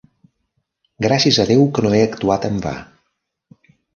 [1.05, 2.75] Gràcies a Déu que no he actuat en va!